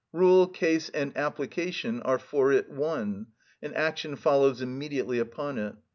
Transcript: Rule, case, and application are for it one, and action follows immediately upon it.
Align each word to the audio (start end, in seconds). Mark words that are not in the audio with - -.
Rule, 0.11 0.47
case, 0.47 0.89
and 0.89 1.15
application 1.15 2.01
are 2.01 2.17
for 2.17 2.51
it 2.51 2.71
one, 2.71 3.27
and 3.61 3.75
action 3.75 4.15
follows 4.15 4.59
immediately 4.59 5.19
upon 5.19 5.59
it. 5.59 5.75